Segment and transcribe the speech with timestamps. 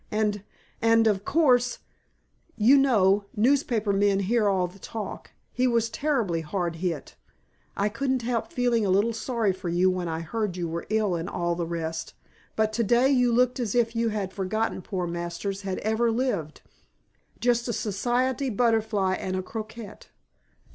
[0.09, 0.41] And
[0.81, 1.77] and of course,
[2.57, 7.15] you know, newspaper men hear all the talk he was terribly hard hit.
[7.77, 11.13] I couldn't help feeling a little sorry for you when I heard you were ill
[11.13, 12.15] and all the rest;
[12.55, 16.63] but today you looked as if you had forgotten poor Masters had ever lived
[17.39, 20.09] just a Society butterfly and a coquette."